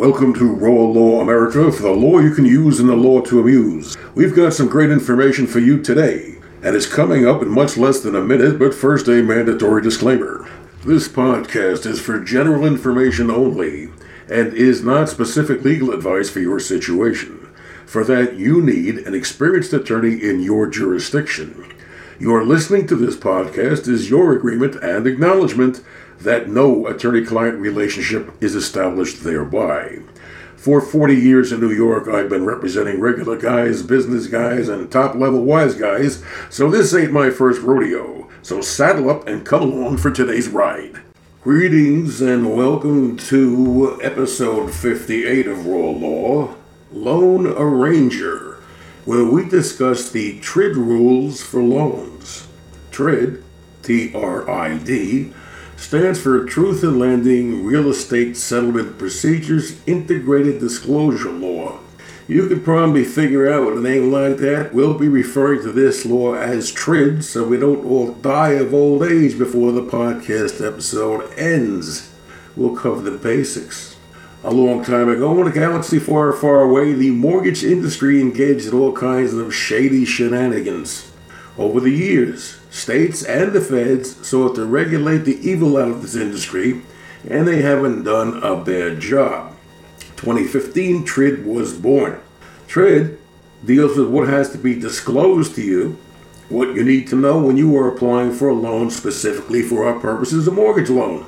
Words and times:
Welcome 0.00 0.32
to 0.36 0.46
Raw 0.46 0.72
Law 0.72 1.20
America 1.20 1.70
for 1.70 1.82
the 1.82 1.90
law 1.90 2.20
you 2.20 2.34
can 2.34 2.46
use 2.46 2.80
and 2.80 2.88
the 2.88 2.96
law 2.96 3.20
to 3.20 3.38
amuse. 3.38 3.98
We've 4.14 4.34
got 4.34 4.54
some 4.54 4.66
great 4.66 4.90
information 4.90 5.46
for 5.46 5.58
you 5.58 5.82
today, 5.82 6.38
and 6.62 6.74
it's 6.74 6.86
coming 6.86 7.28
up 7.28 7.42
in 7.42 7.50
much 7.50 7.76
less 7.76 8.00
than 8.00 8.16
a 8.16 8.22
minute, 8.22 8.58
but 8.58 8.72
first 8.72 9.08
a 9.08 9.22
mandatory 9.22 9.82
disclaimer. 9.82 10.48
This 10.86 11.06
podcast 11.06 11.84
is 11.84 12.00
for 12.00 12.18
general 12.18 12.64
information 12.64 13.30
only 13.30 13.90
and 14.26 14.54
is 14.54 14.82
not 14.82 15.10
specific 15.10 15.64
legal 15.64 15.92
advice 15.92 16.30
for 16.30 16.40
your 16.40 16.60
situation. 16.60 17.50
For 17.84 18.02
that, 18.04 18.36
you 18.36 18.62
need 18.62 19.00
an 19.00 19.14
experienced 19.14 19.74
attorney 19.74 20.14
in 20.14 20.40
your 20.40 20.66
jurisdiction. 20.66 21.74
Your 22.20 22.44
listening 22.44 22.86
to 22.88 22.96
this 22.96 23.16
podcast 23.16 23.88
is 23.88 24.10
your 24.10 24.36
agreement 24.36 24.74
and 24.82 25.06
acknowledgement 25.06 25.82
that 26.18 26.50
no 26.50 26.86
attorney 26.86 27.24
client 27.24 27.58
relationship 27.58 28.30
is 28.42 28.54
established 28.54 29.24
thereby. 29.24 30.00
For 30.54 30.82
40 30.82 31.14
years 31.14 31.50
in 31.50 31.60
New 31.60 31.70
York, 31.70 32.08
I've 32.08 32.28
been 32.28 32.44
representing 32.44 33.00
regular 33.00 33.38
guys, 33.38 33.82
business 33.82 34.26
guys, 34.26 34.68
and 34.68 34.92
top 34.92 35.14
level 35.14 35.42
wise 35.42 35.74
guys, 35.74 36.22
so 36.50 36.70
this 36.70 36.92
ain't 36.92 37.10
my 37.10 37.30
first 37.30 37.62
rodeo. 37.62 38.28
So 38.42 38.60
saddle 38.60 39.08
up 39.08 39.26
and 39.26 39.46
come 39.46 39.62
along 39.62 39.96
for 39.96 40.10
today's 40.10 40.48
ride. 40.48 41.00
Greetings 41.40 42.20
and 42.20 42.54
welcome 42.54 43.16
to 43.16 43.98
episode 44.02 44.74
58 44.74 45.46
of 45.46 45.64
Raw 45.64 45.88
Law 45.88 46.54
Loan 46.92 47.46
Arranger, 47.46 48.49
where 49.10 49.24
we 49.24 49.44
discuss 49.48 50.08
the 50.08 50.38
TRID 50.38 50.76
rules 50.76 51.42
for 51.42 51.60
loans. 51.60 52.46
TRID, 52.92 53.42
T 53.82 54.14
R 54.14 54.48
I 54.48 54.78
D, 54.78 55.32
stands 55.76 56.20
for 56.20 56.44
Truth 56.44 56.84
in 56.84 57.00
Lending 57.00 57.64
Real 57.64 57.90
Estate 57.90 58.36
Settlement 58.36 58.98
Procedures 58.98 59.84
Integrated 59.84 60.60
Disclosure 60.60 61.32
Law. 61.32 61.80
You 62.28 62.46
can 62.46 62.62
probably 62.62 63.02
figure 63.02 63.50
out 63.50 63.66
with 63.66 63.78
a 63.78 63.80
name 63.80 64.12
like 64.12 64.36
that. 64.36 64.72
We'll 64.72 64.96
be 64.96 65.08
referring 65.08 65.62
to 65.62 65.72
this 65.72 66.06
law 66.06 66.34
as 66.34 66.70
TRID 66.70 67.24
so 67.24 67.44
we 67.44 67.58
don't 67.58 67.84
all 67.84 68.12
die 68.12 68.52
of 68.52 68.72
old 68.72 69.02
age 69.02 69.36
before 69.36 69.72
the 69.72 69.82
podcast 69.82 70.64
episode 70.64 71.36
ends. 71.36 72.12
We'll 72.54 72.76
cover 72.76 73.10
the 73.10 73.18
basics. 73.18 73.96
A 74.42 74.50
long 74.50 74.82
time 74.82 75.10
ago, 75.10 75.38
in 75.42 75.48
a 75.48 75.52
galaxy 75.52 75.98
far, 75.98 76.32
far 76.32 76.62
away, 76.62 76.94
the 76.94 77.10
mortgage 77.10 77.62
industry 77.62 78.22
engaged 78.22 78.68
in 78.68 78.72
all 78.72 78.94
kinds 78.94 79.34
of 79.34 79.54
shady 79.54 80.06
shenanigans. 80.06 81.12
Over 81.58 81.78
the 81.78 81.90
years, 81.90 82.58
states 82.70 83.22
and 83.22 83.52
the 83.52 83.60
feds 83.60 84.26
sought 84.26 84.54
to 84.54 84.64
regulate 84.64 85.26
the 85.26 85.38
evil 85.46 85.76
out 85.76 85.90
of 85.90 86.00
this 86.00 86.14
industry, 86.14 86.80
and 87.28 87.46
they 87.46 87.60
haven't 87.60 88.04
done 88.04 88.42
a 88.42 88.56
bad 88.56 89.00
job. 89.00 89.54
2015, 90.16 91.04
TRID 91.04 91.44
was 91.44 91.74
born. 91.74 92.18
TRID 92.66 93.18
deals 93.62 93.98
with 93.98 94.08
what 94.08 94.26
has 94.26 94.48
to 94.52 94.58
be 94.58 94.74
disclosed 94.74 95.54
to 95.56 95.62
you, 95.62 95.98
what 96.50 96.74
you 96.74 96.82
need 96.82 97.06
to 97.06 97.16
know 97.16 97.38
when 97.38 97.56
you 97.56 97.76
are 97.76 97.88
applying 97.88 98.32
for 98.32 98.48
a 98.48 98.54
loan 98.54 98.90
specifically 98.90 99.62
for 99.62 99.86
our 99.86 99.98
purposes, 100.00 100.48
a 100.48 100.50
mortgage 100.50 100.90
loan. 100.90 101.24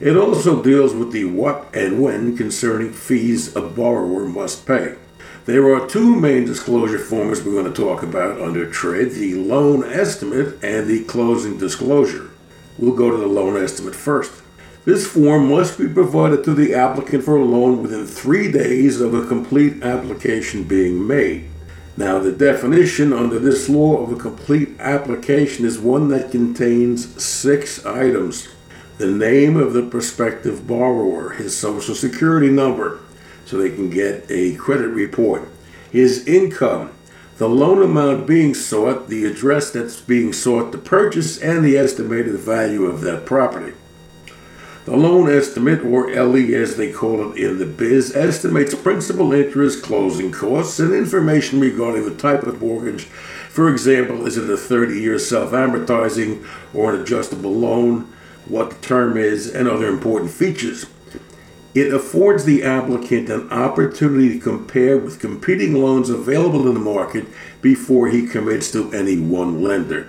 It 0.00 0.16
also 0.16 0.62
deals 0.62 0.92
with 0.92 1.12
the 1.12 1.24
what 1.26 1.70
and 1.72 2.02
when 2.02 2.36
concerning 2.36 2.92
fees 2.92 3.54
a 3.54 3.62
borrower 3.62 4.26
must 4.26 4.66
pay. 4.66 4.96
There 5.44 5.72
are 5.72 5.86
two 5.86 6.18
main 6.18 6.44
disclosure 6.44 6.98
forms 6.98 7.42
we're 7.42 7.52
going 7.52 7.72
to 7.72 7.82
talk 7.82 8.02
about 8.02 8.40
under 8.40 8.68
TRID 8.68 9.12
the 9.12 9.34
loan 9.34 9.84
estimate 9.84 10.62
and 10.64 10.88
the 10.88 11.04
closing 11.04 11.56
disclosure. 11.56 12.30
We'll 12.76 12.96
go 12.96 13.10
to 13.10 13.16
the 13.16 13.26
loan 13.28 13.62
estimate 13.62 13.94
first. 13.94 14.42
This 14.84 15.06
form 15.06 15.50
must 15.50 15.78
be 15.78 15.88
provided 15.88 16.42
to 16.44 16.54
the 16.54 16.74
applicant 16.74 17.24
for 17.24 17.36
a 17.36 17.44
loan 17.44 17.80
within 17.80 18.06
three 18.06 18.50
days 18.50 19.00
of 19.00 19.14
a 19.14 19.26
complete 19.26 19.82
application 19.84 20.64
being 20.64 21.06
made. 21.06 21.48
Now, 21.96 22.18
the 22.18 22.32
definition 22.32 23.12
under 23.12 23.38
this 23.38 23.68
law 23.68 24.02
of 24.02 24.10
a 24.10 24.16
complete 24.16 24.70
application 24.80 25.64
is 25.64 25.78
one 25.78 26.08
that 26.08 26.32
contains 26.32 27.22
six 27.22 27.84
items 27.86 28.48
the 28.98 29.06
name 29.08 29.56
of 29.56 29.72
the 29.72 29.82
prospective 29.82 30.66
borrower, 30.66 31.30
his 31.30 31.56
social 31.56 31.94
security 31.94 32.48
number, 32.48 33.00
so 33.44 33.58
they 33.58 33.70
can 33.70 33.90
get 33.90 34.24
a 34.28 34.54
credit 34.54 34.88
report, 34.88 35.48
his 35.90 36.26
income, 36.26 36.92
the 37.38 37.48
loan 37.48 37.82
amount 37.82 38.26
being 38.26 38.54
sought, 38.54 39.08
the 39.08 39.24
address 39.24 39.72
that's 39.72 40.00
being 40.00 40.32
sought 40.32 40.70
to 40.70 40.78
purchase, 40.78 41.40
and 41.40 41.64
the 41.64 41.76
estimated 41.76 42.34
value 42.36 42.84
of 42.86 43.00
that 43.00 43.26
property. 43.26 43.74
The 44.84 44.94
loan 44.94 45.30
estimate, 45.34 45.82
or 45.82 46.12
LE 46.12 46.54
as 46.54 46.76
they 46.76 46.92
call 46.92 47.32
it 47.32 47.38
in 47.38 47.58
the 47.58 47.64
biz, 47.64 48.14
estimates 48.14 48.74
principal, 48.74 49.32
interest, 49.32 49.82
closing 49.82 50.30
costs, 50.30 50.78
and 50.78 50.92
information 50.92 51.58
regarding 51.58 52.04
the 52.04 52.14
type 52.14 52.42
of 52.42 52.60
mortgage. 52.60 53.04
For 53.04 53.70
example, 53.70 54.26
is 54.26 54.36
it 54.36 54.50
a 54.50 54.58
30 54.58 55.00
year 55.00 55.18
self 55.18 55.52
amortizing 55.52 56.46
or 56.74 56.92
an 56.92 57.00
adjustable 57.00 57.54
loan? 57.54 58.12
What 58.46 58.70
the 58.72 58.86
term 58.86 59.16
is, 59.16 59.48
and 59.48 59.66
other 59.66 59.88
important 59.88 60.30
features. 60.30 60.84
It 61.74 61.92
affords 61.92 62.44
the 62.44 62.62
applicant 62.62 63.30
an 63.30 63.50
opportunity 63.50 64.34
to 64.34 64.38
compare 64.38 64.98
with 64.98 65.18
competing 65.18 65.72
loans 65.72 66.10
available 66.10 66.68
in 66.68 66.74
the 66.74 66.80
market 66.80 67.26
before 67.62 68.08
he 68.08 68.26
commits 68.26 68.70
to 68.72 68.92
any 68.92 69.18
one 69.18 69.62
lender. 69.62 70.08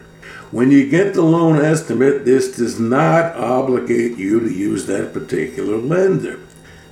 When 0.52 0.72
you 0.72 0.90
get 0.90 1.14
the 1.14 1.24
loan 1.24 1.64
estimate, 1.64 2.24
this 2.24 2.56
does 2.56 2.80
not 2.80 3.36
obligate 3.36 4.18
you 4.18 4.40
to 4.40 4.52
use 4.52 4.86
that 4.86 5.12
particular 5.12 5.78
lender. 5.78 6.40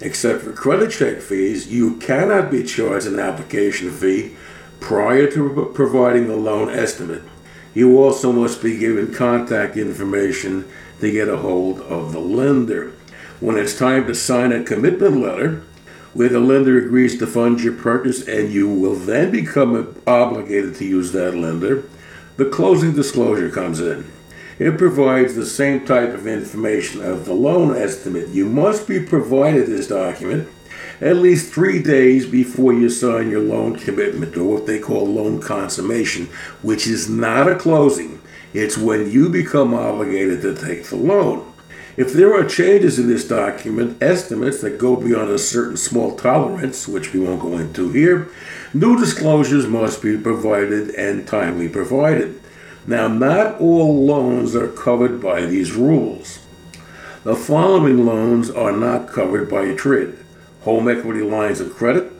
Except 0.01 0.41
for 0.41 0.51
credit 0.51 0.91
check 0.91 1.21
fees, 1.21 1.71
you 1.71 1.95
cannot 1.97 2.51
be 2.51 2.63
charged 2.63 3.07
an 3.07 3.19
application 3.19 3.91
fee 3.91 4.35
prior 4.79 5.29
to 5.31 5.71
providing 5.73 6.27
the 6.27 6.35
loan 6.35 6.69
estimate. 6.69 7.21
You 7.73 7.97
also 8.01 8.31
must 8.31 8.61
be 8.61 8.77
given 8.77 9.13
contact 9.13 9.77
information 9.77 10.65
to 10.99 11.11
get 11.11 11.29
a 11.29 11.37
hold 11.37 11.79
of 11.81 12.11
the 12.11 12.19
lender. 12.19 12.91
When 13.39 13.57
it's 13.57 13.77
time 13.77 14.07
to 14.07 14.15
sign 14.15 14.51
a 14.51 14.63
commitment 14.63 15.17
letter, 15.17 15.63
where 16.13 16.29
the 16.29 16.39
lender 16.39 16.77
agrees 16.77 17.17
to 17.19 17.27
fund 17.27 17.61
your 17.61 17.73
purchase 17.73 18.27
and 18.27 18.51
you 18.51 18.69
will 18.69 18.95
then 18.95 19.31
become 19.31 19.95
obligated 20.05 20.75
to 20.75 20.85
use 20.85 21.11
that 21.11 21.35
lender, 21.35 21.83
the 22.37 22.49
closing 22.49 22.93
disclosure 22.93 23.49
comes 23.49 23.79
in. 23.79 24.11
It 24.59 24.77
provides 24.77 25.35
the 25.35 25.45
same 25.45 25.85
type 25.85 26.13
of 26.13 26.27
information 26.27 27.01
as 27.01 27.25
the 27.25 27.33
loan 27.33 27.75
estimate. 27.75 28.29
You 28.29 28.45
must 28.45 28.87
be 28.87 28.99
provided 28.99 29.67
this 29.67 29.87
document 29.87 30.47
at 31.01 31.17
least 31.17 31.53
three 31.53 31.81
days 31.81 32.25
before 32.25 32.73
you 32.73 32.89
sign 32.89 33.29
your 33.29 33.41
loan 33.41 33.75
commitment, 33.75 34.37
or 34.37 34.45
what 34.45 34.65
they 34.65 34.79
call 34.79 35.05
loan 35.05 35.41
consummation, 35.41 36.27
which 36.61 36.87
is 36.87 37.09
not 37.09 37.51
a 37.51 37.55
closing. 37.55 38.21
It's 38.53 38.77
when 38.77 39.11
you 39.11 39.29
become 39.29 39.73
obligated 39.73 40.41
to 40.43 40.55
take 40.55 40.85
the 40.85 40.95
loan. 40.95 41.52
If 41.95 42.11
there 42.11 42.33
are 42.33 42.43
changes 42.43 42.97
in 42.97 43.07
this 43.07 43.27
document, 43.27 44.01
estimates 44.01 44.61
that 44.61 44.79
go 44.79 44.95
beyond 44.95 45.29
a 45.29 45.37
certain 45.37 45.77
small 45.77 46.15
tolerance, 46.15 46.87
which 46.87 47.13
we 47.13 47.19
won't 47.19 47.41
go 47.41 47.55
into 47.59 47.91
here, 47.91 48.29
new 48.73 48.99
disclosures 48.99 49.67
must 49.67 50.01
be 50.01 50.17
provided 50.17 50.89
and 50.95 51.27
timely 51.27 51.69
provided. 51.69 52.41
Now, 52.87 53.07
not 53.07 53.61
all 53.61 54.07
loans 54.07 54.55
are 54.55 54.69
covered 54.69 55.21
by 55.21 55.45
these 55.45 55.73
rules. 55.73 56.39
The 57.23 57.35
following 57.35 58.07
loans 58.07 58.49
are 58.49 58.71
not 58.71 59.07
covered 59.07 59.47
by 59.47 59.65
a 59.65 59.75
TRID 59.75 60.17
home 60.61 60.87
equity 60.87 61.21
lines 61.21 61.59
of 61.59 61.75
credit, 61.75 62.11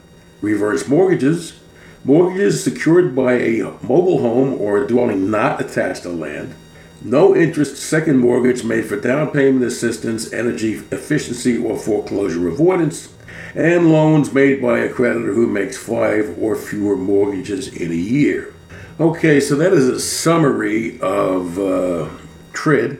reverse 0.41 0.87
mortgages, 0.87 1.59
mortgages 2.03 2.63
secured 2.63 3.15
by 3.15 3.33
a 3.33 3.63
mobile 3.81 4.21
home 4.21 4.53
or 4.61 4.83
a 4.83 4.87
dwelling 4.87 5.31
not 5.31 5.61
attached 5.61 6.03
to 6.03 6.09
land 6.09 6.53
no 7.03 7.35
interest 7.35 7.75
second 7.77 8.19
mortgage 8.19 8.63
made 8.63 8.85
for 8.85 8.99
down 8.99 9.31
payment 9.31 9.65
assistance, 9.65 10.31
energy 10.31 10.73
efficiency, 10.91 11.57
or 11.57 11.77
foreclosure 11.77 12.47
avoidance, 12.47 13.13
and 13.55 13.91
loans 13.91 14.33
made 14.33 14.61
by 14.61 14.79
a 14.79 14.91
creditor 14.91 15.33
who 15.33 15.47
makes 15.47 15.77
five 15.77 16.37
or 16.39 16.55
fewer 16.55 16.95
mortgages 16.95 17.67
in 17.67 17.91
a 17.91 17.95
year. 17.95 18.53
Okay, 18.99 19.39
so 19.39 19.55
that 19.55 19.73
is 19.73 19.89
a 19.89 19.99
summary 19.99 20.99
of 21.01 21.59
uh, 21.59 22.09
TRID. 22.53 22.99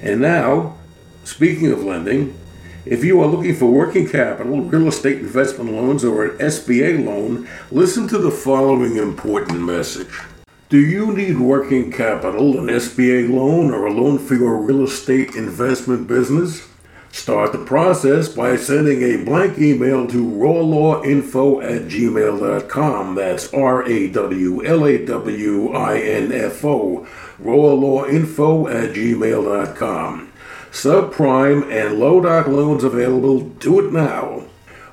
And 0.00 0.20
now, 0.20 0.76
speaking 1.24 1.70
of 1.70 1.84
lending, 1.84 2.38
if 2.84 3.04
you 3.04 3.20
are 3.20 3.26
looking 3.26 3.54
for 3.54 3.66
working 3.66 4.08
capital, 4.08 4.60
real 4.60 4.88
estate 4.88 5.18
investment 5.18 5.72
loans, 5.72 6.04
or 6.04 6.24
an 6.24 6.38
SBA 6.38 7.04
loan, 7.04 7.48
listen 7.70 8.08
to 8.08 8.18
the 8.18 8.30
following 8.30 8.96
important 8.96 9.60
message. 9.60 10.12
Do 10.72 10.80
you 10.80 11.12
need 11.14 11.38
working 11.38 11.92
capital, 11.92 12.58
an 12.58 12.68
SBA 12.68 13.28
loan, 13.28 13.74
or 13.74 13.84
a 13.84 13.92
loan 13.92 14.18
for 14.18 14.36
your 14.36 14.56
real 14.56 14.84
estate 14.84 15.34
investment 15.34 16.08
business? 16.08 16.66
Start 17.10 17.52
the 17.52 17.58
process 17.58 18.30
by 18.30 18.56
sending 18.56 19.02
a 19.02 19.22
blank 19.22 19.58
email 19.58 20.06
to 20.06 20.24
rawlawinfo 20.24 21.62
at 21.62 21.88
gmail.com. 21.90 23.14
That's 23.16 23.52
R 23.52 23.86
A 23.86 24.08
W 24.08 24.64
L 24.64 24.86
A 24.86 25.04
W 25.04 25.72
I 25.74 25.98
N 25.98 26.32
F 26.32 26.64
O, 26.64 27.06
rawlawinfo 27.38 28.74
at 28.74 28.94
gmail.com. 28.94 30.32
Subprime 30.70 31.70
and 31.70 31.98
low 31.98 32.22
doc 32.22 32.46
loans 32.46 32.82
available. 32.82 33.40
Do 33.40 33.78
it 33.78 33.92
now. 33.92 34.44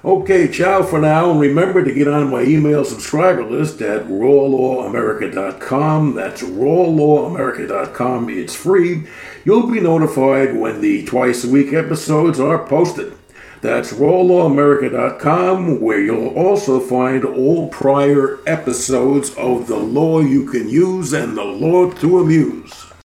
Okay, 0.04 0.48
ciao 0.48 0.82
for 0.82 1.00
now, 1.02 1.30
and 1.30 1.40
remember 1.42 1.84
to 1.84 1.94
get 1.94 2.08
on 2.08 2.32
my 2.32 2.44
email 2.44 2.86
subscriber 2.86 3.44
list 3.44 3.82
at 3.82 4.06
rawlawamerica.com. 4.06 6.16
That's 6.16 6.42
rawlawamerica.com. 6.42 8.30
It's 8.30 8.56
free. 8.56 9.06
You'll 9.44 9.68
be 9.68 9.82
notified 9.82 10.56
when 10.56 10.80
the 10.80 11.04
twice 11.04 11.44
a 11.44 11.50
week 11.50 11.74
episodes 11.74 12.40
are 12.40 12.66
posted. 12.66 13.12
That's 13.60 13.92
rawlawamerica.com, 13.92 15.82
where 15.82 16.00
you'll 16.00 16.30
also 16.30 16.80
find 16.80 17.26
all 17.26 17.68
prior 17.68 18.40
episodes 18.48 19.36
of 19.36 19.68
The 19.68 19.76
Law 19.76 20.22
You 20.22 20.50
Can 20.50 20.70
Use 20.70 21.12
and 21.12 21.38
The 21.38 21.44
Law 21.44 21.92
to 21.92 22.20
Amuse. 22.20 22.89